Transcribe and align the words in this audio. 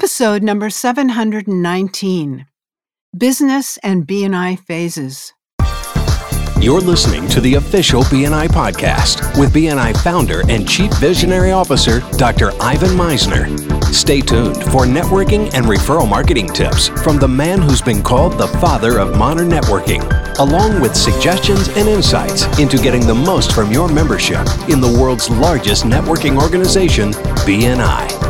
Episode 0.00 0.42
number 0.42 0.70
719 0.70 2.46
Business 3.14 3.76
and 3.82 4.06
BNI 4.06 4.58
Phases. 4.58 5.34
You're 6.58 6.80
listening 6.80 7.28
to 7.28 7.40
the 7.42 7.56
official 7.56 8.04
BNI 8.04 8.48
podcast 8.48 9.38
with 9.38 9.52
BNI 9.52 9.94
founder 10.02 10.40
and 10.48 10.66
chief 10.66 10.90
visionary 10.94 11.50
officer, 11.50 12.00
Dr. 12.12 12.52
Ivan 12.62 12.96
Misner. 12.96 13.94
Stay 13.94 14.22
tuned 14.22 14.56
for 14.72 14.86
networking 14.86 15.52
and 15.52 15.66
referral 15.66 16.08
marketing 16.08 16.48
tips 16.48 16.88
from 17.02 17.18
the 17.18 17.28
man 17.28 17.60
who's 17.60 17.82
been 17.82 18.02
called 18.02 18.38
the 18.38 18.48
father 18.58 18.98
of 18.98 19.18
modern 19.18 19.50
networking, 19.50 20.00
along 20.38 20.80
with 20.80 20.96
suggestions 20.96 21.68
and 21.76 21.86
insights 21.86 22.46
into 22.58 22.78
getting 22.78 23.06
the 23.06 23.14
most 23.14 23.52
from 23.52 23.70
your 23.70 23.86
membership 23.86 24.46
in 24.70 24.80
the 24.80 24.98
world's 24.98 25.28
largest 25.28 25.84
networking 25.84 26.40
organization, 26.40 27.12
BNI. 27.44 28.29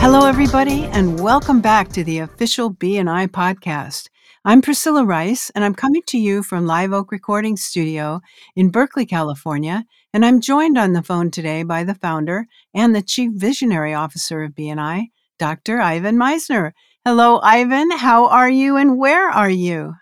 Hello, 0.00 0.26
everybody, 0.26 0.84
and 0.84 1.18
welcome 1.18 1.60
back 1.60 1.88
to 1.88 2.04
the 2.04 2.20
official 2.20 2.72
BNI 2.72 3.26
podcast. 3.28 4.08
I'm 4.44 4.62
Priscilla 4.62 5.04
Rice, 5.04 5.50
and 5.50 5.64
I'm 5.64 5.74
coming 5.74 6.02
to 6.06 6.16
you 6.16 6.44
from 6.44 6.66
Live 6.66 6.92
Oak 6.92 7.10
Recording 7.10 7.56
Studio 7.56 8.20
in 8.54 8.70
Berkeley, 8.70 9.04
California. 9.04 9.84
And 10.14 10.24
I'm 10.24 10.40
joined 10.40 10.78
on 10.78 10.92
the 10.92 11.02
phone 11.02 11.32
today 11.32 11.64
by 11.64 11.82
the 11.82 11.96
founder 11.96 12.46
and 12.72 12.94
the 12.94 13.02
Chief 13.02 13.32
Visionary 13.34 13.92
Officer 13.92 14.44
of 14.44 14.52
BNI, 14.52 15.06
Dr. 15.36 15.80
Ivan 15.80 16.16
Misner. 16.16 16.72
Hello, 17.04 17.40
Ivan. 17.42 17.90
How 17.90 18.28
are 18.28 18.48
you 18.48 18.76
and 18.76 18.98
where 18.98 19.28
are 19.28 19.50
you? 19.50 19.94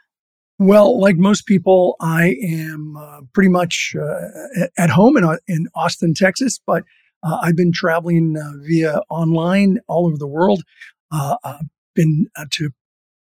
Well, 0.58 1.00
like 1.00 1.16
most 1.16 1.46
people, 1.46 1.96
I 2.00 2.36
am 2.42 2.96
uh, 2.98 3.20
pretty 3.32 3.50
much 3.50 3.96
uh, 3.98 4.66
at 4.76 4.90
home 4.90 5.16
in, 5.16 5.24
uh, 5.24 5.38
in 5.48 5.68
Austin, 5.74 6.12
Texas, 6.12 6.60
but 6.64 6.84
uh, 7.22 7.38
I've 7.42 7.56
been 7.56 7.72
traveling 7.72 8.36
uh, 8.36 8.58
via 8.62 9.00
online 9.10 9.78
all 9.88 10.06
over 10.06 10.16
the 10.16 10.26
world. 10.26 10.62
Uh, 11.10 11.36
I've 11.44 11.66
been 11.94 12.26
to 12.50 12.70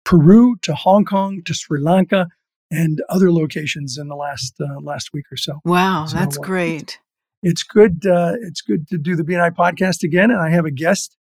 Peru, 0.05 0.57
to 0.63 0.74
Hong 0.74 1.05
Kong, 1.05 1.43
to 1.45 1.55
Sri 1.55 1.80
Lanka, 1.80 2.29
and 2.71 3.02
other 3.09 3.33
locations 3.33 3.99
in 3.99 4.09
the 4.09 4.16
last 4.16 4.55
uh, 4.61 4.80
last 4.80 5.13
week 5.13 5.27
or 5.30 5.37
so. 5.37 5.61
Wow, 5.65 6.07
so, 6.07 6.16
that's 6.16 6.38
uh, 6.38 6.43
great. 6.43 6.99
It's 7.43 7.63
good. 7.63 8.07
Uh, 8.07 8.35
it's 8.43 8.61
good 8.61 8.88
to 8.88 8.99
do 8.99 9.16
the 9.16 9.23
BNI 9.23 9.55
podcast 9.55 10.02
again, 10.02 10.30
and 10.30 10.41
I 10.41 10.51
have 10.51 10.65
a 10.65 10.71
guest 10.71 11.16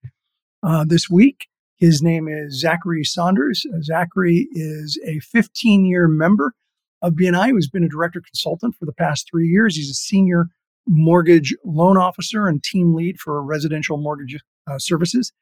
uh, 0.63 0.85
this 0.87 1.09
week. 1.09 1.49
His 1.77 2.03
name 2.03 2.29
is 2.29 2.59
Zachary 2.59 3.05
Saunders. 3.05 3.65
Uh, 3.73 3.81
Zachary 3.83 4.49
is 4.53 4.99
a 5.07 5.21
15 5.21 5.85
year 5.85 6.09
member 6.09 6.55
of 7.01 7.13
BNI 7.13 7.51
who's 7.51 7.69
been 7.69 7.85
a 7.85 7.89
director 7.89 8.21
consultant 8.21 8.75
for 8.75 8.85
the 8.85 8.93
past 8.93 9.29
three 9.31 9.47
years. 9.47 9.77
He's 9.77 9.91
a 9.91 9.95
senior 9.95 10.49
mortgage 10.89 11.55
loan 11.65 11.97
officer 11.97 12.49
and 12.49 12.63
team 12.63 12.95
lead 12.95 13.19
for 13.19 13.43
residential 13.43 13.99
mortgage 13.99 14.39
uh, 14.67 14.79
services 14.79 15.33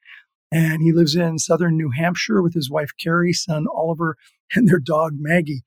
and 0.53 0.83
he 0.83 0.93
lives 0.93 1.17
in 1.17 1.39
southern 1.39 1.77
New 1.77 1.91
Hampshire 1.91 2.43
with 2.43 2.55
his 2.55 2.71
wife 2.71 2.91
Carrie, 3.03 3.33
son 3.33 3.67
Oliver, 3.75 4.17
and 4.55 4.69
their 4.69 4.79
dog 4.79 5.15
Maggie. 5.19 5.63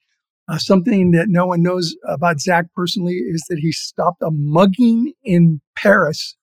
Uh, 0.47 0.57
something 0.57 1.11
that 1.11 1.27
no 1.29 1.45
one 1.45 1.61
knows 1.61 1.95
about 2.07 2.39
Zach 2.39 2.65
personally 2.75 3.13
is 3.13 3.43
that 3.49 3.59
he 3.59 3.71
stopped 3.71 4.23
a 4.23 4.31
mugging 4.31 5.13
in 5.23 5.61
Paris 5.75 6.35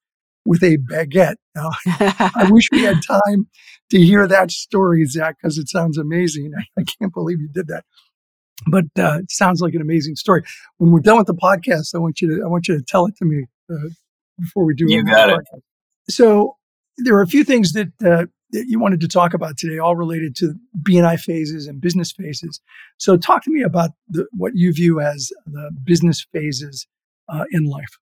with 0.45 0.63
a 0.63 0.77
baguette. 0.77 1.37
Now, 1.57 1.71
I 1.87 2.47
wish 2.51 2.69
we 2.71 2.83
had 2.83 3.03
time 3.03 3.49
to 3.91 3.99
hear 3.99 4.29
that 4.29 4.53
story, 4.53 5.05
Zach, 5.07 5.37
because 5.43 5.59
it 5.59 5.69
sounds 5.69 5.99
amazing. 5.99 6.53
I, 6.57 6.81
I, 6.81 6.85
can't 6.85 7.13
believe 7.13 7.41
you 7.41 7.49
did 7.49 7.67
that. 7.67 7.85
But 8.67 8.85
uh, 8.99 9.19
it 9.23 9.31
sounds 9.31 9.61
like 9.61 9.75
an 9.75 9.83
amazing 9.83 10.17
story. 10.17 10.43
When 10.79 10.91
we're 10.91 11.01
done 11.01 11.19
with 11.19 11.27
the 11.27 11.35
podcast, 11.35 11.95
I 11.95 11.99
want 11.99 12.21
you 12.21 12.37
to 12.37 12.45
I 12.45 12.49
want 12.49 12.69
you 12.69 12.77
to 12.77 12.83
tell 12.83 13.07
it 13.07 13.17
to 13.19 13.25
me 13.25 13.45
uh, 13.71 13.89
before 14.39 14.65
we 14.65 14.75
do. 14.75 14.87
You 14.89 15.05
got 15.05 15.31
it. 15.31 15.41
So 16.09 16.57
there 16.99 17.15
are 17.15 17.23
a 17.23 17.27
few 17.27 17.45
things 17.45 17.73
that, 17.73 17.89
uh, 18.05 18.27
that 18.51 18.67
you 18.69 18.79
wanted 18.79 19.01
to 19.01 19.09
talk 19.09 19.35
about 19.35 19.57
today, 19.57 19.79
all 19.79 19.97
related 19.97 20.35
to 20.37 20.55
BNI 20.83 21.19
phases 21.19 21.67
and 21.67 21.81
business 21.81 22.13
phases. 22.13 22.61
So, 22.99 23.17
talk 23.17 23.43
to 23.45 23.51
me 23.51 23.63
about 23.63 23.91
the, 24.09 24.27
what 24.33 24.53
you 24.55 24.73
view 24.73 25.01
as 25.01 25.31
the 25.47 25.71
business 25.85 26.27
phases 26.33 26.87
uh, 27.29 27.45
in 27.51 27.65
life. 27.65 27.99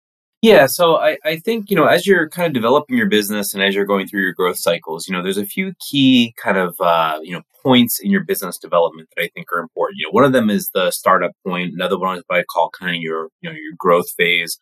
Yeah, 0.42 0.68
so 0.68 0.96
I, 0.96 1.18
I 1.26 1.36
think, 1.38 1.70
you 1.70 1.76
know, 1.76 1.86
as 1.86 2.08
you're 2.08 2.30
kind 2.30 2.48
of 2.48 2.54
developing 2.54 2.96
your 2.96 3.10
business 3.10 3.54
and 3.54 3.62
as 3.62 3.76
you're 3.76 3.86
going 3.86 4.08
through 4.08 4.22
your 4.22 4.34
growth 4.34 4.58
cycles, 4.58 5.06
you 5.08 5.14
know, 5.14 5.22
there's 5.22 5.38
a 5.38 5.46
few 5.46 5.74
key 5.90 6.34
kind 6.42 6.58
of, 6.58 6.76
uh, 6.80 7.20
you 7.22 7.34
know, 7.34 7.42
points 7.62 8.00
in 8.00 8.10
your 8.10 8.24
business 8.24 8.58
development 8.58 9.10
that 9.16 9.24
I 9.24 9.30
think 9.36 9.48
are 9.52 9.60
important. 9.60 9.98
You 10.00 10.06
know, 10.08 10.12
one 10.12 10.24
of 10.24 10.32
them 10.32 10.50
is 10.50 10.70
the 10.74 10.92
startup 10.92 11.32
point. 11.46 11.74
Another 11.74 12.00
one 12.00 12.18
is 12.18 12.24
what 12.28 12.40
I 12.40 12.44
call 12.44 12.70
kind 12.70 12.96
of 12.96 13.02
your, 13.02 13.28
you 13.42 13.50
know, 13.50 13.56
your 13.56 13.74
growth 13.78 14.10
phase. 14.18 14.58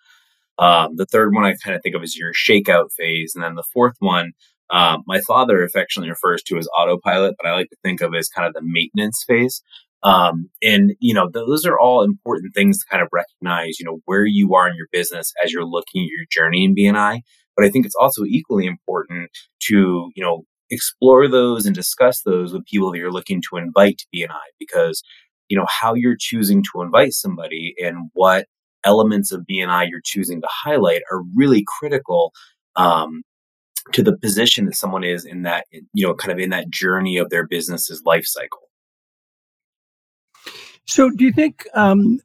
Um, 0.58 0.96
the 0.96 1.06
third 1.06 1.36
one 1.36 1.46
I 1.46 1.54
kind 1.64 1.76
of 1.76 1.84
think 1.84 1.96
of 1.96 2.02
as 2.02 2.18
your 2.18 2.34
shakeout 2.34 2.92
phase. 2.98 3.34
And 3.36 3.44
then 3.44 3.54
the 3.54 3.64
fourth 3.72 3.96
one, 4.00 4.32
uh, 4.72 4.98
my 5.06 5.22
father 5.28 5.64
affectionately 5.64 6.10
refers 6.10 6.42
to 6.44 6.58
as 6.58 6.68
autopilot, 6.76 7.36
but 7.40 7.48
I 7.48 7.54
like 7.54 7.70
to 7.70 7.78
think 7.84 8.02
of 8.02 8.16
as 8.16 8.30
kind 8.30 8.48
of 8.48 8.54
the 8.56 8.62
maintenance 8.64 9.24
phase. 9.28 9.62
Um, 10.04 10.50
and, 10.62 10.94
you 11.00 11.14
know, 11.14 11.30
those 11.32 11.66
are 11.66 11.80
all 11.80 12.04
important 12.04 12.54
things 12.54 12.80
to 12.80 12.86
kind 12.90 13.02
of 13.02 13.10
recognize, 13.12 13.80
you 13.80 13.86
know, 13.86 14.00
where 14.06 14.26
you 14.26 14.54
are 14.56 14.68
in 14.68 14.76
your 14.76 14.88
business 14.92 15.34
as 15.44 15.52
you're 15.52 15.66
looking 15.66 16.04
at 16.04 16.10
your 16.10 16.26
journey 16.30 16.64
in 16.64 16.76
BNI. 16.76 17.22
But 17.56 17.66
I 17.66 17.70
think 17.70 17.86
it's 17.86 17.96
also 18.00 18.24
equally 18.24 18.68
important 18.68 19.32
to, 19.64 20.12
you 20.16 20.24
know, 20.24 20.44
explore 20.70 21.28
those 21.28 21.66
and 21.66 21.76
discuss 21.76 22.22
those 22.24 22.54
with 22.54 22.66
people 22.66 22.92
that 22.92 22.98
you're 23.00 23.12
looking 23.12 23.42
to 23.50 23.58
invite 23.58 23.98
to 24.00 24.06
BNI 24.16 24.36
because, 24.60 25.02
you 25.50 25.58
know, 25.58 25.66
how 25.68 25.94
you're 25.94 26.18
choosing 26.20 26.64
to 26.72 26.82
invite 26.82 27.14
somebody 27.14 27.74
and 27.80 28.10
what 28.14 28.46
elements 28.84 29.32
of 29.32 29.46
BNI 29.50 29.90
you're 29.90 30.02
choosing 30.04 30.42
to 30.42 30.48
highlight 30.50 31.02
are 31.12 31.24
really 31.36 31.64
critical 31.80 32.32
um, 32.76 33.24
to 33.94 34.04
the 34.04 34.18
position 34.18 34.66
that 34.66 34.76
someone 34.76 35.04
is 35.04 35.26
in 35.26 35.44
that, 35.44 35.66
you 35.72 36.06
know, 36.06 36.14
kind 36.14 36.32
of 36.32 36.40
in 36.40 36.52
that 36.52 36.70
journey 36.70 37.18
of 37.18 37.30
their 37.30 37.48
business's 37.48 38.04
life 38.06 38.26
cycle. 38.26 38.67
So, 40.88 41.10
do 41.10 41.26
you 41.26 41.32
think 41.32 41.66
um, 41.74 42.20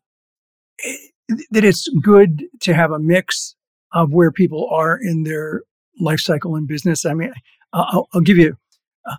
that 1.50 1.65
it's 1.65 1.89
good 2.00 2.45
to 2.61 2.75
have 2.75 2.93
a 2.93 2.99
mix 2.99 3.56
of 3.93 4.12
where 4.12 4.31
people 4.31 4.69
are 4.71 4.97
in 4.97 5.25
their 5.25 5.62
life 6.00 6.21
cycle 6.21 6.56
in 6.56 6.67
business? 6.67 7.05
I 7.05 7.15
mean, 7.15 7.33
I'll, 7.72 8.09
I'll 8.15 8.21
give 8.21 8.39
you. 8.39 8.56
Uh, 9.05 9.17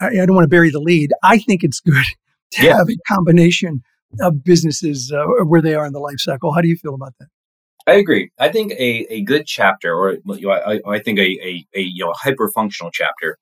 I, 0.00 0.08
I, 0.08 0.26
don't 0.26 0.34
want 0.34 0.44
to 0.44 0.48
bury 0.48 0.70
the 0.70 0.80
lead. 0.80 1.12
I 1.22 1.38
think 1.38 1.64
it's 1.64 1.80
good 1.80 2.04
to 2.52 2.66
yeah. 2.66 2.76
have 2.76 2.88
a 2.88 2.96
combination 3.12 3.82
of 4.20 4.44
businesses 4.44 5.10
uh, 5.10 5.24
where 5.44 5.62
they 5.62 5.74
are 5.74 5.86
in 5.86 5.94
the 5.94 5.98
life 5.98 6.18
cycle. 6.18 6.52
How 6.52 6.60
do 6.60 6.68
you 6.68 6.76
feel 6.76 6.94
about 6.94 7.14
that? 7.18 7.28
I 7.86 7.94
agree. 7.94 8.30
I 8.38 8.48
think 8.50 8.72
a, 8.72 9.06
a 9.10 9.22
good 9.22 9.46
chapter, 9.46 9.94
or 9.94 10.12
you 10.36 10.46
know, 10.46 10.52
I, 10.52 10.80
I 10.86 10.98
think 11.00 11.18
a, 11.18 11.22
a, 11.22 11.66
a 11.74 11.80
you 11.80 12.04
know 12.04 12.12
hyper 12.14 12.50
functional 12.54 12.90
chapter, 12.92 13.38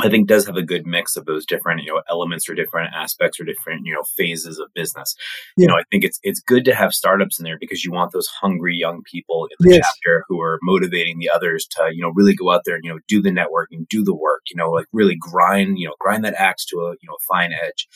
I 0.00 0.08
think 0.08 0.28
does 0.28 0.46
have 0.46 0.56
a 0.56 0.62
good 0.62 0.86
mix 0.86 1.16
of 1.16 1.24
those 1.24 1.46
different 1.46 1.82
you 1.82 1.92
know 1.92 2.02
elements 2.08 2.48
or 2.48 2.54
different 2.54 2.92
aspects 2.94 3.40
or 3.40 3.44
different 3.44 3.86
you 3.86 3.94
know 3.94 4.02
phases 4.16 4.58
of 4.58 4.72
business. 4.74 5.14
Yeah. 5.56 5.62
You 5.62 5.68
know, 5.68 5.74
I 5.74 5.82
think 5.90 6.04
it's 6.04 6.20
it's 6.22 6.40
good 6.40 6.64
to 6.66 6.74
have 6.74 6.92
startups 6.92 7.38
in 7.38 7.44
there 7.44 7.58
because 7.58 7.84
you 7.84 7.92
want 7.92 8.12
those 8.12 8.28
hungry 8.28 8.76
young 8.76 9.02
people 9.10 9.48
in 9.50 9.56
the 9.66 9.76
yes. 9.76 9.84
chapter 9.84 10.24
who 10.28 10.40
are 10.40 10.58
motivating 10.62 11.18
the 11.18 11.30
others 11.34 11.66
to 11.72 11.90
you 11.92 12.02
know 12.02 12.12
really 12.14 12.34
go 12.34 12.50
out 12.50 12.62
there 12.64 12.76
and 12.76 12.84
you 12.84 12.92
know 12.92 13.00
do 13.08 13.22
the 13.22 13.30
networking, 13.30 13.88
do 13.88 14.04
the 14.04 14.14
work. 14.14 14.42
You 14.50 14.56
know, 14.56 14.70
like 14.70 14.86
really 14.92 15.16
grind 15.16 15.78
you 15.78 15.88
know 15.88 15.94
grind 15.98 16.24
that 16.24 16.34
axe 16.34 16.64
to 16.66 16.78
a 16.78 16.90
you 16.92 17.08
know 17.08 17.16
fine 17.28 17.52
edge. 17.52 17.88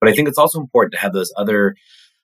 But 0.00 0.10
I 0.10 0.14
think 0.14 0.28
it's 0.28 0.38
also 0.38 0.60
important 0.60 0.94
to 0.94 1.00
have 1.00 1.12
those 1.12 1.32
other 1.36 1.76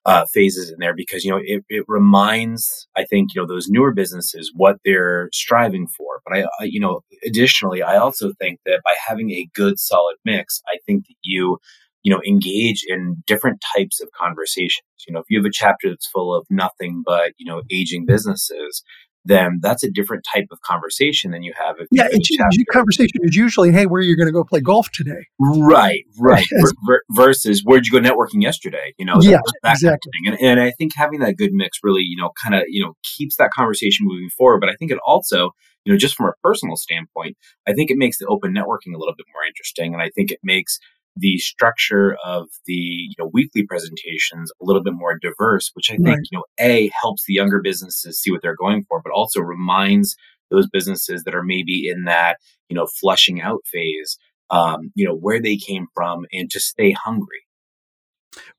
uh, 0.08 0.24
phases 0.32 0.70
in 0.70 0.76
there 0.80 0.94
because 0.96 1.22
you 1.22 1.30
know 1.30 1.40
it, 1.44 1.62
it 1.68 1.84
reminds 1.86 2.88
I 2.96 3.04
think 3.04 3.34
you 3.34 3.42
know 3.42 3.46
those 3.46 3.68
newer 3.68 3.92
businesses 3.92 4.50
what 4.56 4.78
they're 4.84 5.28
striving 5.34 5.86
for. 5.86 6.20
But 6.26 6.38
I, 6.38 6.42
I, 6.60 6.64
you 6.64 6.80
know 6.80 7.02
additionally 7.26 7.82
I 7.82 7.98
also 7.98 8.32
think 8.40 8.58
that 8.64 8.80
by 8.84 8.94
having 9.06 9.30
a 9.32 9.46
good 9.54 9.78
solid 9.78 10.16
mix, 10.24 10.62
I 10.66 10.78
think 10.86 11.06
that 11.08 11.14
you 11.22 11.58
you 12.04 12.14
know 12.14 12.22
engage 12.26 12.84
in 12.88 13.22
different 13.26 13.62
types 13.76 14.00
of 14.00 14.08
conversations. 14.18 14.86
You 15.06 15.12
know 15.12 15.20
if 15.20 15.26
you 15.28 15.38
have 15.38 15.46
a 15.46 15.52
chapter 15.52 15.90
that's 15.90 16.08
full 16.08 16.34
of 16.34 16.46
nothing 16.48 17.02
but 17.04 17.32
you 17.36 17.44
know 17.44 17.60
aging 17.70 18.06
businesses, 18.06 18.82
then 19.24 19.58
that's 19.62 19.82
a 19.82 19.90
different 19.90 20.24
type 20.32 20.46
of 20.50 20.60
conversation 20.62 21.30
than 21.30 21.42
you 21.42 21.52
have 21.58 21.76
if 21.78 21.88
yeah 21.90 22.08
you 22.12 22.64
conversation 22.72 23.20
is 23.22 23.36
usually 23.36 23.70
hey 23.70 23.86
where 23.86 24.00
are 24.00 24.04
you 24.04 24.16
going 24.16 24.28
to 24.28 24.32
go 24.32 24.44
play 24.44 24.60
golf 24.60 24.90
today? 24.90 25.26
Right 25.38 26.04
right 26.18 26.46
versus 27.10 27.62
where'd 27.64 27.86
you 27.86 27.92
go 27.92 28.00
networking 28.00 28.42
yesterday? 28.42 28.94
You 28.98 29.04
know 29.04 29.18
yeah 29.20 29.38
that, 29.44 29.54
that 29.62 29.72
exactly. 29.72 30.10
kind 30.24 30.34
of 30.34 30.40
and, 30.40 30.58
and 30.58 30.60
i 30.60 30.70
think 30.72 30.92
having 30.96 31.20
that 31.20 31.36
good 31.36 31.52
mix 31.52 31.78
really 31.82 32.02
you 32.02 32.16
know 32.16 32.30
kind 32.42 32.54
of 32.54 32.62
you 32.68 32.82
know 32.82 32.94
keeps 33.02 33.36
that 33.36 33.50
conversation 33.50 34.06
moving 34.06 34.30
forward 34.30 34.60
but 34.60 34.68
i 34.68 34.74
think 34.74 34.90
it 34.90 34.98
also 35.06 35.50
you 35.84 35.92
know 35.92 35.98
just 35.98 36.14
from 36.14 36.26
a 36.26 36.32
personal 36.42 36.76
standpoint 36.76 37.36
i 37.66 37.72
think 37.72 37.90
it 37.90 37.96
makes 37.96 38.18
the 38.18 38.26
open 38.26 38.52
networking 38.52 38.94
a 38.94 38.98
little 38.98 39.14
bit 39.16 39.26
more 39.32 39.44
interesting 39.46 39.94
and 39.94 40.02
i 40.02 40.10
think 40.10 40.30
it 40.30 40.40
makes 40.42 40.78
the 41.18 41.38
structure 41.38 42.16
of 42.24 42.48
the 42.66 42.72
you 42.72 43.14
know 43.18 43.30
weekly 43.32 43.64
presentations 43.64 44.50
a 44.60 44.64
little 44.64 44.82
bit 44.82 44.94
more 44.94 45.18
diverse, 45.18 45.70
which 45.74 45.90
I 45.90 45.96
think 45.96 46.08
right. 46.08 46.28
you 46.30 46.38
know 46.38 46.44
a 46.60 46.90
helps 47.00 47.24
the 47.26 47.34
younger 47.34 47.60
businesses 47.62 48.20
see 48.20 48.30
what 48.30 48.42
they're 48.42 48.56
going 48.56 48.84
for, 48.88 49.00
but 49.02 49.12
also 49.12 49.40
reminds 49.40 50.16
those 50.50 50.68
businesses 50.68 51.24
that 51.24 51.34
are 51.34 51.42
maybe 51.42 51.88
in 51.88 52.04
that 52.04 52.38
you 52.68 52.76
know 52.76 52.86
flushing 53.00 53.40
out 53.40 53.60
phase, 53.66 54.18
um, 54.50 54.90
you 54.94 55.06
know 55.06 55.14
where 55.14 55.40
they 55.40 55.56
came 55.56 55.86
from, 55.94 56.26
and 56.32 56.50
to 56.50 56.60
stay 56.60 56.92
hungry. 56.92 57.44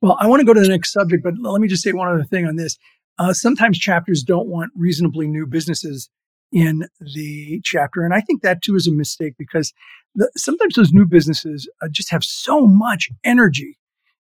Well, 0.01 0.17
I 0.19 0.27
want 0.27 0.41
to 0.41 0.45
go 0.45 0.53
to 0.53 0.61
the 0.61 0.67
next 0.67 0.91
subject, 0.91 1.23
but 1.23 1.35
let 1.39 1.61
me 1.61 1.67
just 1.67 1.83
say 1.83 1.93
one 1.93 2.09
other 2.09 2.23
thing 2.23 2.45
on 2.45 2.55
this. 2.55 2.77
Uh, 3.17 3.33
sometimes 3.33 3.77
chapters 3.77 4.23
don't 4.23 4.47
want 4.47 4.71
reasonably 4.75 5.27
new 5.27 5.45
businesses 5.45 6.09
in 6.51 6.87
the 6.99 7.61
chapter. 7.63 8.03
And 8.03 8.13
I 8.13 8.21
think 8.21 8.41
that 8.41 8.61
too 8.61 8.75
is 8.75 8.87
a 8.87 8.91
mistake 8.91 9.35
because 9.37 9.73
the, 10.15 10.31
sometimes 10.35 10.75
those 10.75 10.91
new 10.91 11.05
businesses 11.05 11.69
uh, 11.81 11.87
just 11.89 12.11
have 12.11 12.23
so 12.23 12.65
much 12.65 13.09
energy 13.23 13.77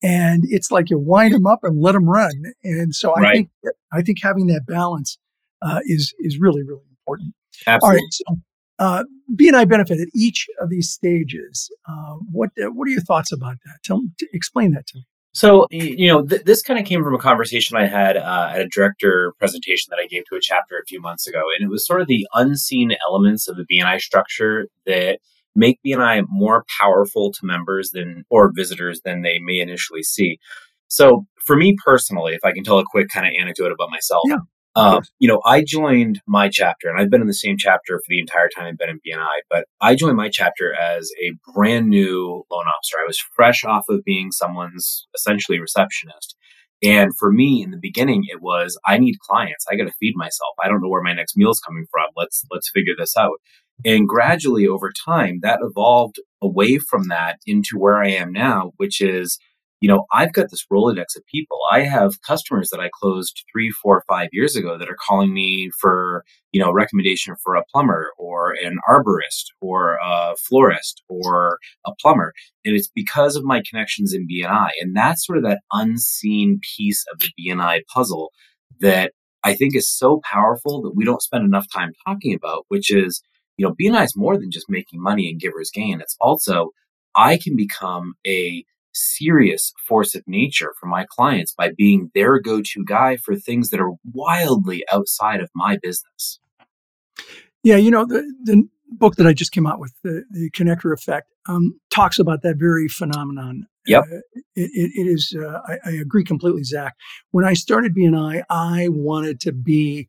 and 0.03 0.45
it's 0.47 0.71
like 0.71 0.91
you 0.91 0.99
wind 0.99 1.35
them 1.35 1.47
up 1.47 1.61
and 1.63 1.81
let 1.81 1.93
them 1.93 2.09
run. 2.09 2.53
And 2.63 2.95
so 2.95 3.17
I 3.17 3.33
think, 3.33 3.51
I 3.93 4.03
think 4.03 4.19
having 4.23 4.47
that 4.47 4.65
balance 4.67 5.19
uh, 5.63 5.81
is, 5.85 6.15
is 6.21 6.39
really, 6.39 6.63
really 6.63 6.83
important. 6.91 7.35
Absolutely. 7.67 7.87
All 7.89 7.95
right. 7.95 8.13
So, 8.13 8.25
uh, 8.79 9.05
BNI 9.35 9.69
benefit 9.69 10.01
at 10.01 10.09
each 10.15 10.47
of 10.61 10.71
these 10.71 10.89
stages. 10.91 11.69
Uh, 11.89 12.15
what, 12.31 12.51
uh, 12.63 12.71
what 12.71 12.87
are 12.87 12.93
your 12.93 13.01
thoughts 13.01 13.33
about 13.33 13.57
that? 13.65 13.79
Tell 13.85 14.03
explain 14.33 14.73
that 14.73 14.87
to 14.89 14.99
me. 14.99 15.07
So, 15.39 15.69
you 15.71 16.09
know, 16.09 16.27
th- 16.27 16.43
this 16.43 16.63
kind 16.63 16.81
of 16.81 16.85
came 16.85 17.05
from 17.05 17.15
a 17.15 17.19
conversation 17.19 17.77
I 17.77 17.87
had 17.87 18.17
uh, 18.17 18.51
at 18.53 18.61
a 18.61 18.67
director 18.67 19.35
presentation 19.39 19.87
that 19.91 20.01
I 20.03 20.09
gave 20.09 20.25
to 20.25 20.35
a 20.35 20.41
chapter 20.41 20.77
a 20.77 20.85
few 20.85 21.01
months 21.01 21.29
ago. 21.29 21.41
And 21.57 21.65
it 21.65 21.71
was 21.71 21.87
sort 21.87 22.01
of 22.01 22.09
the 22.09 22.27
unseen 22.35 22.97
elements 23.09 23.47
of 23.47 23.57
the 23.57 23.65
BNI 23.65 24.01
structure 24.01 24.67
that 24.87 25.21
make 25.55 25.79
BNI 25.87 26.25
more 26.29 26.65
powerful 26.81 27.31
to 27.31 27.39
members 27.45 27.91
than 27.91 28.25
or 28.31 28.51
visitors 28.53 29.03
than 29.05 29.23
they 29.23 29.39
may 29.39 29.61
initially 29.61 30.03
see. 30.03 30.41
So, 30.89 31.25
for 31.45 31.55
me 31.55 31.77
personally, 31.85 32.35
if 32.35 32.45
I 32.45 32.51
can 32.51 32.65
tell 32.65 32.81
a 32.81 32.85
quick 32.85 33.07
kind 33.09 33.25
of 33.25 33.33
anecdote 33.41 33.71
about 33.71 33.91
myself, 33.93 34.25
yeah. 34.27 34.39
Um, 34.79 35.03
you 35.19 35.29
know, 35.29 35.41
I 35.45 35.65
joined 35.67 36.21
my 36.27 36.49
chapter, 36.49 36.89
and 36.89 37.01
I've 37.01 37.11
been 37.11 37.21
in 37.21 37.27
the 37.27 37.35
same 37.35 37.57
chapter 37.59 37.99
for 37.99 38.05
the 38.09 38.21
entire 38.21 38.49
time 38.49 38.67
I've 38.67 38.79
been 38.79 38.91
in 38.91 39.01
BNI. 39.01 39.27
But 39.51 39.65
I 39.81 39.95
joined 39.95 40.17
my 40.17 40.29
chapter 40.33 40.75
as 40.75 41.11
a 41.23 41.33
brand 41.53 41.89
new 41.89 42.45
loan 42.51 42.65
officer. 42.67 42.97
I 43.03 43.07
was 43.07 43.19
fresh 43.35 43.65
off 43.65 43.85
of 43.89 44.05
being 44.05 44.31
someone's 44.31 45.07
essentially 45.15 45.59
receptionist. 45.59 46.37
And 46.83 47.11
for 47.19 47.33
me, 47.33 47.63
in 47.65 47.73
the 47.73 47.79
beginning, 47.81 48.23
it 48.29 48.41
was 48.41 48.79
I 48.87 48.99
need 48.99 49.19
clients. 49.19 49.67
I 49.71 49.75
got 49.75 49.85
to 49.85 49.95
feed 49.99 50.15
myself. 50.15 50.55
I 50.63 50.69
don't 50.69 50.81
know 50.81 50.89
where 50.89 51.03
my 51.03 51.13
next 51.13 51.37
meal 51.37 51.51
is 51.51 51.61
coming 51.61 51.87
from. 51.91 52.07
Let's 52.17 52.45
let's 52.53 52.71
figure 52.71 52.95
this 52.97 53.17
out. 53.17 53.41
And 53.85 54.09
gradually 54.09 54.67
over 54.67 54.93
time, 54.93 55.41
that 55.43 55.61
evolved 55.61 56.17
away 56.43 56.79
from 56.79 57.09
that 57.09 57.39
into 57.47 57.79
where 57.79 58.03
I 58.03 58.11
am 58.11 58.33
now, 58.33 58.73
which 58.77 59.01
is 59.01 59.39
you 59.81 59.89
know, 59.89 60.07
I've 60.13 60.33
got 60.33 60.51
this 60.51 60.67
Rolodex 60.73 61.17
of 61.17 61.25
people. 61.27 61.59
I 61.71 61.83
have 61.83 62.21
customers 62.23 62.71
that 62.71 62.81
I 62.81 62.91
closed 62.93 63.45
three, 63.53 63.71
four, 63.71 64.05
five 64.09 64.29
years 64.33 64.57
ago 64.57 64.77
that 64.77 64.89
are 64.89 64.97
calling 65.07 65.33
me 65.33 65.71
for, 65.81 66.25
you 66.53 66.61
know, 66.61 66.73
recommendation 66.73 67.37
for 67.43 67.55
a 67.55 67.65
plumber 67.73 68.13
or 68.19 68.53
an 68.53 68.79
arborist 68.89 69.47
or 69.61 69.99
a 70.05 70.35
florist 70.37 71.03
or 71.09 71.59
a 71.87 71.93
plumber. 72.01 72.33
And 72.65 72.75
it's 72.75 72.91
because 72.93 73.37
of 73.37 73.45
my 73.45 73.63
connections 73.69 74.13
in 74.13 74.27
BNI. 74.27 74.71
And 74.81 74.97
that's 74.97 75.25
sort 75.25 75.39
of 75.39 75.45
that 75.45 75.61
unseen 75.73 76.61
piece 76.77 77.05
of 77.13 77.21
the 77.21 77.31
BNI 77.39 77.83
puzzle 77.93 78.33
that 78.81 79.13
I 79.45 79.55
think 79.55 79.77
is 79.77 79.89
so 79.89 80.21
powerful 80.25 80.83
that 80.83 80.97
we 80.97 81.05
don't 81.05 81.23
spend 81.23 81.45
enough 81.45 81.67
time 81.73 81.93
talking 82.05 82.35
about, 82.35 82.65
which 82.69 82.93
is, 82.93 83.23
you 83.57 83.67
know, 83.67 83.75
BNI 83.81 84.05
is 84.05 84.17
more 84.17 84.37
than 84.37 84.51
just 84.51 84.67
making 84.69 85.01
money 85.01 85.31
and 85.31 85.41
giver's 85.41 85.71
gain. 85.71 86.01
It's 86.01 86.17
also, 86.21 86.71
I 87.15 87.39
can 87.39 87.55
become 87.55 88.15
a 88.27 88.65
serious 88.99 89.73
force 89.87 90.15
of 90.15 90.23
nature 90.27 90.75
for 90.79 90.87
my 90.87 91.07
clients 91.09 91.53
by 91.53 91.71
being 91.77 92.11
their 92.15 92.39
go 92.39 92.61
to 92.63 92.85
guy 92.85 93.17
for 93.17 93.37
things 93.37 93.71
that 93.71 93.81
are 93.81 93.95
wildly 94.13 94.85
outside 94.93 95.41
of 95.41 95.51
my 95.55 95.79
business. 95.81 96.41
Yeah, 97.63 97.77
you 97.77 97.91
know, 97.91 98.05
the, 98.05 98.23
the 98.45 98.69
book 98.89 99.17
that 99.17 99.27
I 99.27 99.33
just 99.33 99.53
came 99.53 99.67
out 99.67 99.81
with, 99.81 99.93
the, 100.03 100.25
the 100.31 100.51
Connector 100.51 100.93
Effect, 100.93 101.33
um, 101.47 101.79
talks 101.91 102.19
about 102.19 102.43
that 102.43 102.57
very 102.57 102.89
phenomenon. 102.89 103.67
Yep. 103.87 104.05
Uh, 104.05 104.17
it, 104.55 104.93
it, 104.95 105.07
is, 105.07 105.37
uh, 105.39 105.61
I, 105.67 105.91
I, 105.91 105.93
agree 105.93 106.25
completely, 106.25 106.63
Zach. 106.63 106.95
When 107.31 107.45
I 107.45 107.55
started 107.55 107.95
BNI, 107.95 108.43
I 108.51 108.89
wanted 108.91 109.41
to 109.41 109.53
be 109.53 110.09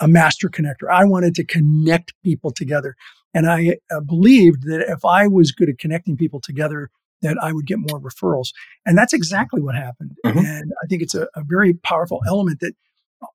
a 0.00 0.08
master 0.08 0.48
connector. 0.48 0.90
I 0.90 1.04
wanted 1.04 1.34
to 1.36 1.44
connect 1.44 2.14
people 2.22 2.52
together. 2.52 2.96
And 3.34 3.46
I 3.46 3.76
uh, 3.90 4.00
believed 4.00 4.64
that 4.64 4.86
if 4.88 5.04
I 5.04 5.26
was 5.26 5.52
good 5.52 5.68
at 5.68 5.78
connecting 5.78 6.16
people 6.16 6.40
together, 6.40 6.90
that 7.22 7.36
I 7.42 7.52
would 7.52 7.66
get 7.66 7.78
more 7.78 8.00
referrals. 8.00 8.48
And 8.86 8.96
that's 8.96 9.12
exactly 9.12 9.60
what 9.60 9.74
happened. 9.74 10.16
Mm-hmm. 10.24 10.38
And 10.38 10.72
I 10.82 10.86
think 10.86 11.02
it's 11.02 11.14
a, 11.14 11.28
a, 11.34 11.42
very 11.44 11.74
powerful 11.74 12.20
element 12.26 12.60
that 12.60 12.74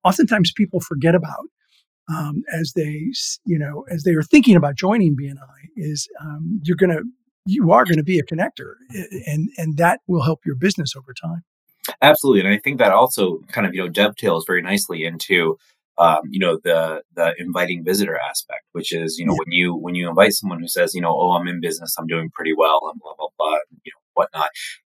oftentimes 0.04 0.52
people 0.52 0.80
forget 0.80 1.14
about 1.14 1.44
um, 2.08 2.42
as 2.52 2.72
they, 2.74 3.12
you 3.44 3.58
know, 3.58 3.84
as 3.90 4.04
they 4.04 4.12
are 4.12 4.22
thinking 4.22 4.56
about 4.56 4.76
joining 4.76 5.16
BNI 5.16 5.36
is 5.76 6.08
um, 6.20 6.60
you're 6.64 6.76
going 6.76 6.96
to, 6.96 7.02
you 7.46 7.72
are 7.72 7.84
going 7.84 7.98
to 7.98 8.04
be 8.04 8.18
a 8.18 8.24
connector 8.24 8.74
and, 9.26 9.50
and 9.58 9.76
that 9.76 10.00
will 10.06 10.22
help 10.22 10.40
your 10.46 10.56
business 10.56 10.94
over 10.96 11.12
time. 11.12 11.42
Absolutely. 12.00 12.40
And 12.40 12.48
I 12.48 12.58
think 12.58 12.78
that 12.78 12.92
also 12.92 13.40
kind 13.48 13.66
of, 13.66 13.74
you 13.74 13.82
know, 13.82 13.88
dovetails 13.88 14.44
very 14.46 14.62
nicely 14.62 15.04
into 15.04 15.58
um, 15.98 16.20
you 16.28 16.40
know 16.40 16.58
the 16.62 17.02
the 17.14 17.34
inviting 17.38 17.84
visitor 17.84 18.18
aspect, 18.28 18.64
which 18.72 18.92
is 18.92 19.18
you 19.18 19.26
know 19.26 19.32
yeah. 19.32 19.38
when 19.38 19.52
you 19.52 19.74
when 19.74 19.94
you 19.94 20.08
invite 20.08 20.32
someone 20.32 20.60
who 20.60 20.68
says 20.68 20.94
you 20.94 21.00
know 21.00 21.14
oh 21.14 21.32
I'm 21.32 21.46
in 21.46 21.60
business 21.60 21.94
I'm 21.98 22.06
doing 22.06 22.30
pretty 22.30 22.52
well 22.52 22.80
and 22.90 23.00
blah 23.00 23.14
blah 23.16 23.28
blah 23.38 23.53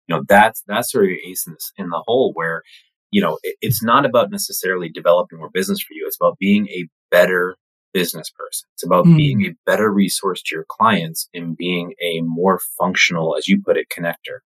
you 0.07 0.15
know 0.15 0.19
whatnot 0.19 0.19
you 0.19 0.21
know 0.21 0.23
that's 0.27 0.63
that's 0.67 0.91
sort 0.91 1.05
of 1.05 1.09
your 1.11 1.19
ace 1.27 1.45
in, 1.47 1.53
this, 1.53 1.71
in 1.77 1.89
the 1.89 2.03
hole 2.05 2.31
where 2.33 2.63
you 3.11 3.21
know 3.21 3.37
it, 3.43 3.55
it's 3.61 3.83
not 3.83 4.05
about 4.05 4.31
necessarily 4.31 4.89
developing 4.89 5.39
more 5.39 5.49
business 5.53 5.81
for 5.81 5.93
you. 5.93 6.05
It's 6.07 6.17
about 6.19 6.37
being 6.39 6.67
a 6.69 6.87
better 7.11 7.55
business 7.93 8.29
person. 8.29 8.67
It's 8.75 8.85
about 8.85 9.05
mm. 9.05 9.17
being 9.17 9.45
a 9.45 9.55
better 9.65 9.91
resource 9.91 10.41
to 10.43 10.55
your 10.55 10.65
clients 10.69 11.27
and 11.33 11.57
being 11.57 11.93
a 12.01 12.21
more 12.21 12.59
functional 12.77 13.35
as 13.35 13.47
you 13.47 13.61
put 13.63 13.77
it 13.77 13.87
connector. 13.89 14.39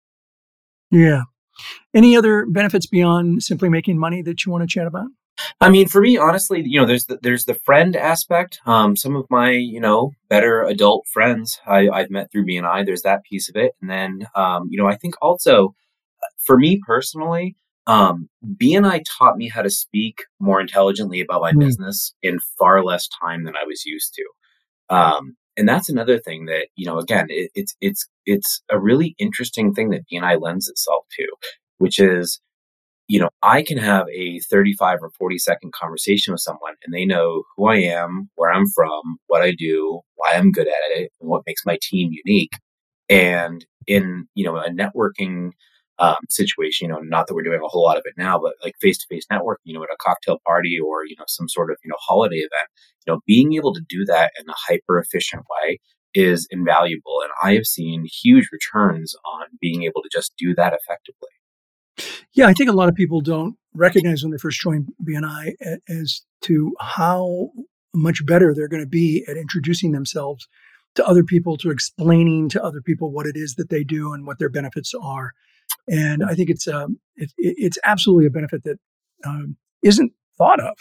Yeah. 0.91 1.23
Any 1.93 2.15
other 2.15 2.45
benefits 2.45 2.87
beyond 2.87 3.43
simply 3.43 3.69
making 3.69 3.99
money 3.99 4.21
that 4.23 4.45
you 4.45 4.51
want 4.51 4.63
to 4.63 4.67
chat 4.67 4.87
about 4.87 5.07
I 5.59 5.69
mean, 5.69 5.87
for 5.87 6.01
me, 6.01 6.17
honestly, 6.17 6.63
you 6.65 6.79
know, 6.79 6.85
there's 6.85 7.05
the, 7.05 7.17
there's 7.21 7.45
the 7.45 7.55
friend 7.55 7.95
aspect. 7.95 8.59
Um, 8.65 8.95
some 8.95 9.15
of 9.15 9.25
my, 9.29 9.51
you 9.51 9.79
know, 9.79 10.11
better 10.29 10.63
adult 10.63 11.05
friends 11.11 11.59
I, 11.65 11.89
I've 11.89 12.11
met 12.11 12.31
through 12.31 12.45
BNI. 12.45 12.85
There's 12.85 13.01
that 13.01 13.23
piece 13.23 13.49
of 13.49 13.55
it, 13.55 13.73
and 13.81 13.89
then, 13.89 14.27
um, 14.35 14.67
you 14.69 14.77
know, 14.77 14.87
I 14.87 14.95
think 14.95 15.15
also 15.21 15.75
uh, 16.21 16.27
for 16.45 16.57
me 16.57 16.79
personally, 16.85 17.55
um, 17.87 18.29
BNI 18.45 19.03
taught 19.17 19.37
me 19.37 19.49
how 19.49 19.61
to 19.61 19.69
speak 19.69 20.23
more 20.39 20.61
intelligently 20.61 21.19
about 21.19 21.41
my 21.41 21.51
mm. 21.51 21.59
business 21.59 22.13
in 22.21 22.39
far 22.57 22.83
less 22.83 23.07
time 23.21 23.43
than 23.43 23.55
I 23.55 23.65
was 23.65 23.85
used 23.85 24.13
to. 24.13 24.95
Um, 24.95 25.35
and 25.57 25.67
that's 25.67 25.89
another 25.89 26.19
thing 26.19 26.45
that 26.45 26.67
you 26.75 26.85
know, 26.85 26.99
again, 26.99 27.27
it, 27.29 27.51
it's 27.55 27.75
it's 27.81 28.07
it's 28.25 28.61
a 28.69 28.79
really 28.79 29.15
interesting 29.19 29.73
thing 29.73 29.89
that 29.89 30.05
BNI 30.11 30.41
lends 30.41 30.67
itself 30.67 31.05
to, 31.17 31.27
which 31.77 31.99
is 31.99 32.39
you 33.13 33.19
know, 33.19 33.29
I 33.43 33.61
can 33.61 33.77
have 33.77 34.07
a 34.11 34.39
35 34.39 34.97
or 35.03 35.11
40 35.11 35.37
second 35.37 35.71
conversation 35.71 36.33
with 36.33 36.41
someone 36.41 36.73
and 36.83 36.91
they 36.91 37.05
know 37.05 37.43
who 37.55 37.67
I 37.67 37.75
am, 37.75 38.31
where 38.33 38.51
I'm 38.51 38.65
from, 38.73 39.17
what 39.27 39.43
I 39.43 39.53
do, 39.55 40.01
why 40.15 40.33
I'm 40.33 40.49
good 40.51 40.65
at 40.65 40.97
it, 40.97 41.11
and 41.21 41.29
what 41.29 41.43
makes 41.45 41.61
my 41.63 41.77
team 41.79 42.09
unique. 42.25 42.53
And 43.09 43.63
in, 43.85 44.25
you 44.33 44.43
know, 44.43 44.57
a 44.57 44.71
networking 44.71 45.51
um, 45.99 46.15
situation, 46.27 46.87
you 46.87 46.91
know, 46.91 47.01
not 47.01 47.27
that 47.27 47.35
we're 47.35 47.43
doing 47.43 47.61
a 47.63 47.67
whole 47.67 47.83
lot 47.83 47.97
of 47.97 48.03
it 48.07 48.15
now, 48.17 48.39
but 48.39 48.53
like 48.63 48.73
face 48.81 48.97
to 48.97 49.05
face 49.07 49.27
networking, 49.31 49.57
you 49.65 49.75
know, 49.75 49.83
at 49.83 49.89
a 49.93 49.97
cocktail 50.01 50.39
party 50.43 50.79
or, 50.83 51.05
you 51.05 51.15
know, 51.19 51.25
some 51.27 51.47
sort 51.47 51.69
of, 51.69 51.77
you 51.83 51.89
know, 51.89 51.97
holiday 51.99 52.37
event, 52.37 52.67
you 53.05 53.13
know, 53.13 53.19
being 53.27 53.53
able 53.53 53.75
to 53.75 53.81
do 53.87 54.05
that 54.05 54.31
in 54.39 54.49
a 54.49 54.55
hyper 54.67 54.97
efficient 54.97 55.43
way 55.51 55.77
is 56.15 56.47
invaluable. 56.49 57.21
And 57.21 57.31
I 57.43 57.53
have 57.53 57.65
seen 57.65 58.07
huge 58.23 58.49
returns 58.51 59.15
on 59.23 59.49
being 59.61 59.83
able 59.83 60.01
to 60.01 60.09
just 60.11 60.33
do 60.35 60.55
that 60.55 60.73
effectively. 60.73 61.29
Yeah, 62.33 62.47
I 62.47 62.53
think 62.53 62.69
a 62.69 62.73
lot 62.73 62.89
of 62.89 62.95
people 62.95 63.21
don't 63.21 63.55
recognize 63.73 64.23
when 64.23 64.31
they 64.31 64.37
first 64.37 64.59
join 64.59 64.87
BNI 65.03 65.53
as 65.87 66.21
to 66.41 66.75
how 66.79 67.51
much 67.93 68.25
better 68.25 68.53
they're 68.53 68.67
going 68.67 68.83
to 68.83 68.89
be 68.89 69.23
at 69.27 69.37
introducing 69.37 69.91
themselves 69.91 70.47
to 70.95 71.05
other 71.05 71.23
people, 71.23 71.57
to 71.57 71.71
explaining 71.71 72.49
to 72.49 72.63
other 72.63 72.81
people 72.81 73.11
what 73.11 73.25
it 73.25 73.35
is 73.35 73.55
that 73.55 73.69
they 73.69 73.83
do 73.83 74.13
and 74.13 74.25
what 74.25 74.39
their 74.39 74.49
benefits 74.49 74.93
are. 74.99 75.33
And 75.87 76.23
I 76.23 76.33
think 76.33 76.49
it's 76.49 76.67
um, 76.67 76.99
it, 77.15 77.31
it's 77.37 77.77
absolutely 77.83 78.27
a 78.27 78.31
benefit 78.31 78.63
that 78.63 78.79
um, 79.25 79.57
not 79.81 80.13
thought 80.37 80.59
of, 80.59 80.77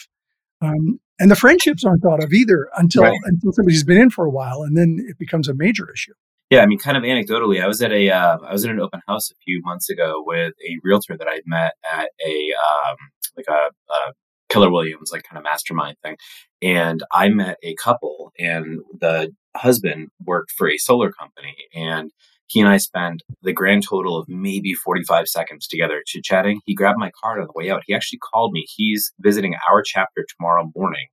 um, 0.61 1.01
and 1.19 1.31
the 1.31 1.37
friendships 1.37 1.85
aren't 1.85 2.03
thought 2.03 2.23
of 2.23 2.33
either 2.33 2.69
until 2.77 3.05
right. 3.05 3.19
until 3.25 3.53
somebody's 3.53 3.85
been 3.85 4.01
in 4.01 4.11
for 4.11 4.25
a 4.25 4.31
while, 4.31 4.63
and 4.63 4.77
then 4.77 5.05
it 5.09 5.19
becomes 5.19 5.49
a 5.49 5.55
major 5.55 5.91
issue. 5.91 6.15
Yeah, 6.53 6.61
I 6.61 6.67
mean, 6.67 6.79
kind 6.79 6.99
of 6.99 7.03
anecdotally, 7.03 7.65
I 7.65 7.67
was 7.67 7.81
at 7.81 7.93
a 7.93 8.11
uh, 8.11 8.37
I 8.47 8.53
was 8.53 8.63
at 8.67 8.71
an 8.71 8.79
open 8.79 9.01
house 9.09 9.31
a 9.31 9.35
few 9.43 9.63
months 9.65 9.89
ago 9.89 10.23
with 10.27 10.53
a 10.69 10.77
realtor 10.85 11.17
that 11.17 11.27
I 11.27 11.41
met 11.47 11.73
at 11.83 12.11
a 12.27 12.51
um, 12.61 12.97
like 13.39 13.47
a, 13.49 13.71
a 13.91 14.13
Keller 14.51 14.71
Williams 14.71 15.09
like 15.11 15.23
kind 15.23 15.39
of 15.39 15.45
mastermind 15.45 15.97
thing, 16.03 16.17
and 16.61 17.03
I 17.11 17.31
met 17.31 17.57
a 17.63 17.75
couple, 17.77 18.35
and 18.39 18.81
the 19.01 19.35
husband 19.57 20.09
worked 20.27 20.51
for 20.51 20.69
a 20.69 20.77
solar 20.77 21.11
company, 21.11 21.57
and 21.75 22.11
he 22.49 22.61
and 22.61 22.69
I 22.69 22.77
spent 22.77 23.23
the 23.41 23.55
grand 23.55 23.85
total 23.89 24.19
of 24.19 24.29
maybe 24.29 24.75
45 24.75 25.29
seconds 25.29 25.67
together 25.67 26.03
chit 26.05 26.23
chatting. 26.23 26.61
He 26.67 26.75
grabbed 26.75 26.99
my 26.99 27.13
card 27.19 27.41
on 27.41 27.47
the 27.47 27.53
way 27.55 27.71
out. 27.71 27.85
He 27.87 27.95
actually 27.95 28.19
called 28.19 28.53
me. 28.53 28.67
He's 28.69 29.11
visiting 29.21 29.55
our 29.71 29.83
chapter 29.83 30.27
tomorrow 30.37 30.71
morning 30.77 31.07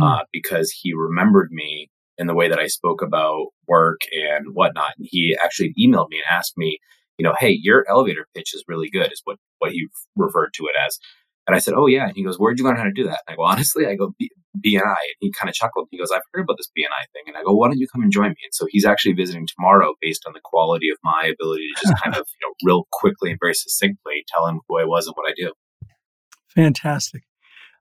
mm. 0.00 0.04
uh, 0.04 0.24
because 0.32 0.72
he 0.72 0.92
remembered 0.94 1.50
me 1.52 1.90
in 2.20 2.26
the 2.26 2.34
way 2.34 2.48
that 2.48 2.58
I 2.58 2.66
spoke 2.66 3.02
about 3.02 3.46
work 3.66 4.02
and 4.12 4.54
whatnot. 4.54 4.92
And 4.98 5.08
he 5.10 5.36
actually 5.42 5.74
emailed 5.80 6.10
me 6.10 6.18
and 6.18 6.26
asked 6.30 6.56
me, 6.56 6.78
you 7.18 7.24
know, 7.24 7.34
hey, 7.38 7.58
your 7.60 7.84
elevator 7.88 8.26
pitch 8.34 8.54
is 8.54 8.62
really 8.68 8.90
good, 8.90 9.10
is 9.10 9.22
what 9.24 9.38
what 9.58 9.72
he 9.72 9.88
referred 10.16 10.50
to 10.54 10.64
it 10.64 10.76
as. 10.86 10.98
And 11.46 11.56
I 11.56 11.58
said, 11.58 11.74
Oh, 11.74 11.86
yeah. 11.86 12.06
And 12.06 12.12
he 12.14 12.22
goes, 12.22 12.36
Where'd 12.36 12.58
you 12.58 12.64
learn 12.64 12.76
how 12.76 12.84
to 12.84 12.92
do 12.92 13.04
that? 13.04 13.20
And 13.26 13.32
I 13.32 13.36
go, 13.36 13.42
Honestly, 13.44 13.86
I 13.86 13.96
go, 13.96 14.12
BNI. 14.64 14.82
And 14.84 15.18
he 15.20 15.32
kind 15.32 15.48
of 15.48 15.54
chuckled. 15.54 15.88
He 15.90 15.98
goes, 15.98 16.10
I've 16.10 16.22
heard 16.32 16.42
about 16.42 16.58
this 16.58 16.70
BNI 16.78 17.04
thing. 17.12 17.24
And 17.26 17.36
I 17.36 17.42
go, 17.42 17.54
Why 17.54 17.68
don't 17.68 17.78
you 17.78 17.88
come 17.92 18.02
and 18.02 18.12
join 18.12 18.28
me? 18.28 18.36
And 18.44 18.52
so 18.52 18.66
he's 18.68 18.84
actually 18.84 19.14
visiting 19.14 19.46
tomorrow 19.46 19.94
based 20.00 20.24
on 20.26 20.32
the 20.34 20.40
quality 20.44 20.90
of 20.90 20.98
my 21.02 21.32
ability 21.32 21.66
to 21.74 21.80
just 21.82 22.02
kind 22.04 22.14
of, 22.16 22.26
you 22.40 22.46
know, 22.46 22.54
real 22.64 22.86
quickly 22.92 23.30
and 23.30 23.38
very 23.40 23.54
succinctly 23.54 24.24
tell 24.28 24.46
him 24.46 24.60
who 24.68 24.78
I 24.78 24.84
was 24.84 25.06
and 25.06 25.14
what 25.16 25.30
I 25.30 25.34
do. 25.36 25.52
Fantastic. 26.54 27.22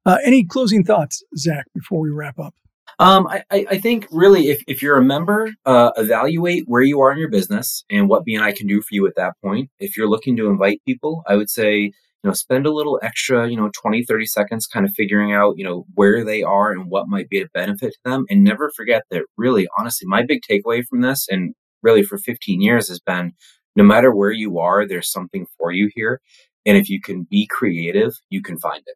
Uh, 0.06 0.18
any 0.26 0.44
closing 0.44 0.84
thoughts, 0.84 1.24
Zach, 1.38 1.66
before 1.76 2.00
we 2.00 2.10
wrap 2.10 2.40
up? 2.40 2.54
Um, 2.98 3.28
I, 3.28 3.44
I 3.52 3.78
think 3.78 4.08
really, 4.12 4.50
if, 4.50 4.64
if 4.68 4.82
you're 4.82 4.98
a 4.98 5.04
member, 5.04 5.52
uh, 5.66 5.92
evaluate 5.98 6.64
where 6.68 6.82
you 6.82 7.00
are 7.02 7.12
in 7.12 7.18
your 7.18 7.30
business 7.30 7.84
and 7.90 8.10
what 8.10 8.26
BNI 8.26 8.56
can 8.56 8.68
do 8.68 8.82
for 8.82 8.90
you 8.92 9.08
at 9.08 9.16
that 9.16 9.34
point. 9.44 9.70
If 9.80 9.96
you're 9.96 10.10
looking 10.10 10.36
to 10.38 10.48
invite 10.48 10.82
people, 10.86 11.24
I 11.28 11.36
would 11.36 11.50
say, 11.50 11.92
you 12.24 12.28
know, 12.28 12.34
spend 12.34 12.66
a 12.66 12.74
little 12.74 13.00
extra, 13.02 13.50
you 13.50 13.56
know, 13.56 13.72
20, 13.82 14.04
30 14.04 14.26
seconds 14.26 14.68
kind 14.68 14.86
of 14.86 14.94
figuring 14.94 15.34
out, 15.34 15.58
you 15.58 15.64
know, 15.64 15.86
where 15.96 16.26
they 16.26 16.44
are 16.44 16.72
and 16.72 16.90
what 16.90 17.08
might 17.08 17.30
be 17.30 17.42
a 17.42 17.48
benefit 17.54 17.94
to 17.94 18.00
them. 18.04 18.26
And 18.30 18.44
never 18.44 18.72
forget 18.76 19.04
that 19.12 19.24
really, 19.38 19.68
honestly, 19.78 20.08
my 20.08 20.24
big 20.24 20.42
takeaway 20.50 20.86
from 20.86 21.02
this 21.02 21.28
and 21.30 21.54
really 21.82 22.04
for 22.04 22.18
15 22.18 22.62
years 22.62 22.90
has 22.90 23.00
been 23.00 23.34
no 23.76 23.84
matter 23.84 24.14
where 24.14 24.32
you 24.32 24.60
are, 24.60 24.86
there's 24.86 25.12
something 25.12 25.46
for 25.58 25.72
you 25.72 25.90
here. 25.96 26.20
And 26.66 26.78
if 26.78 26.90
you 26.90 27.00
can 27.02 27.26
be 27.30 27.48
creative, 27.50 28.14
you 28.30 28.42
can 28.42 28.58
find 28.58 28.84
it. 28.86 28.96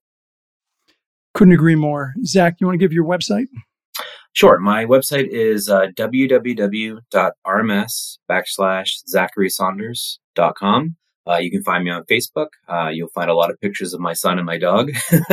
Couldn't 1.33 1.53
agree 1.53 1.75
more. 1.75 2.13
Zach, 2.25 2.57
you 2.59 2.67
want 2.67 2.75
to 2.75 2.83
give 2.83 2.93
your 2.93 3.05
website? 3.05 3.47
Sure. 4.33 4.59
My 4.59 4.85
website 4.85 5.27
is 5.29 5.69
uh, 5.69 5.87
www.rms 5.95 6.97
backslash 8.29 8.89
zacharysaunders.com. 9.07 10.95
Uh, 11.25 11.37
you 11.37 11.49
can 11.49 11.63
find 11.63 11.85
me 11.85 11.91
on 11.91 12.03
Facebook. 12.03 12.47
Uh, 12.67 12.89
you'll 12.91 13.07
find 13.09 13.29
a 13.29 13.33
lot 13.33 13.49
of 13.49 13.59
pictures 13.61 13.93
of 13.93 14.01
my 14.01 14.13
son 14.13 14.37
and 14.37 14.45
my 14.45 14.57
dog. 14.57 14.91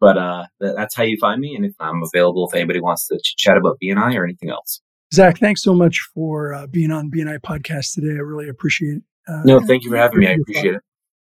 but 0.00 0.18
uh, 0.18 0.44
th- 0.60 0.74
that's 0.76 0.94
how 0.94 1.02
you 1.02 1.16
find 1.20 1.40
me. 1.40 1.56
And 1.56 1.64
if 1.64 1.74
I'm 1.80 2.02
available 2.02 2.48
if 2.48 2.54
anybody 2.54 2.80
wants 2.80 3.08
to 3.08 3.18
ch- 3.18 3.34
chat 3.36 3.56
about 3.56 3.78
BNI 3.82 4.14
or 4.16 4.24
anything 4.24 4.50
else. 4.50 4.80
Zach, 5.12 5.38
thanks 5.38 5.62
so 5.62 5.74
much 5.74 5.98
for 6.14 6.54
uh, 6.54 6.66
being 6.68 6.92
on 6.92 7.10
BNI 7.10 7.40
podcast 7.40 7.94
today. 7.94 8.12
I 8.12 8.20
really 8.20 8.48
appreciate 8.48 8.98
it. 8.98 9.02
Uh, 9.26 9.42
no, 9.44 9.60
thank 9.60 9.84
you 9.84 9.90
for 9.90 9.96
having 9.96 10.20
me. 10.20 10.28
I 10.28 10.32
appreciate 10.32 10.74
it. 10.74 10.82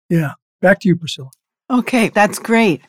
Yeah. 0.10 0.34
Back 0.62 0.80
to 0.82 0.90
you, 0.90 0.96
Priscilla. 0.98 1.30
Okay, 1.70 2.10
that's 2.10 2.38
great. 2.38 2.82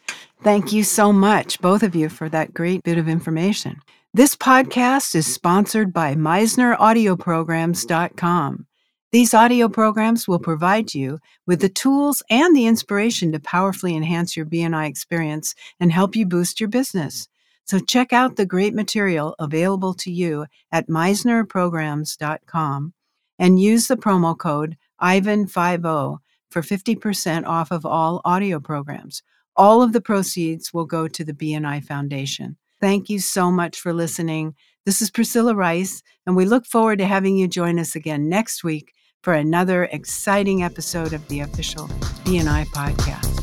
Thank 0.43 0.73
you 0.73 0.83
so 0.83 1.13
much, 1.13 1.61
both 1.61 1.85
of 1.85 1.95
you, 1.95 2.09
for 2.09 2.29
that 2.31 2.53
great 2.53 2.83
bit 2.83 2.99
of 2.99 3.09
information. 3.09 3.81
This 4.13 4.35
podcast 4.35 5.15
is 5.15 5.33
sponsored 5.33 5.93
by 5.93 6.17
MisnerAudioprograms.com. 6.17 8.67
These 9.13 9.35
audio 9.35 9.69
programs 9.69 10.27
will 10.27 10.41
provide 10.41 10.95
you 10.95 11.21
with 11.47 11.61
the 11.61 11.69
tools 11.69 12.25
and 12.29 12.57
the 12.57 12.67
inspiration 12.67 13.31
to 13.31 13.39
powerfully 13.39 13.95
enhance 13.95 14.37
your 14.37 14.45
BNI 14.45 14.89
experience 14.89 15.55
and 15.79 15.93
help 15.93 16.17
you 16.17 16.27
boost 16.27 16.59
your 16.59 16.69
business. 16.69 17.29
So 17.65 17.79
check 17.79 18.13
out 18.13 18.35
the 18.35 18.45
great 18.45 18.75
material 18.75 19.37
available 19.39 19.95
to 19.95 20.11
you 20.11 20.47
at 20.73 20.89
MisnerPrograms.com 20.89 22.95
and 23.39 23.61
use 23.61 23.87
the 23.87 23.97
promo 23.97 24.37
code 24.37 24.77
IVAN50 25.01 26.19
for 26.51 26.63
50% 26.63 27.47
off 27.47 27.71
of 27.71 27.87
all 27.87 28.21
audio 28.25 28.59
programs. 28.59 29.23
All 29.57 29.83
of 29.83 29.93
the 29.93 30.01
proceeds 30.01 30.73
will 30.73 30.87
go 30.87 31.09
to 31.09 31.25
the 31.25 31.35
BNI 31.35 31.85
Foundation. 31.85 32.57
Thank 32.81 33.11
you 33.11 33.19
so 33.19 33.51
much 33.51 33.79
for 33.79 33.93
listening. 33.93 34.55
This 34.87 35.03
is 35.03 35.11
Priscilla 35.11 35.55
Rice, 35.55 36.03
and 36.27 36.35
we 36.35 36.47
look 36.47 36.67
forward 36.67 36.99
to 36.99 37.07
having 37.07 37.37
you 37.37 37.47
join 37.47 37.79
us 37.79 37.95
again 37.95 38.29
next 38.29 38.65
week 38.65 38.93
for 39.23 39.35
another 39.35 39.85
exciting 39.85 40.63
episode 40.63 41.13
of 41.13 41.27
the 41.29 41.41
official 41.41 41.87
BNI 42.25 42.65
podcast. 42.67 43.42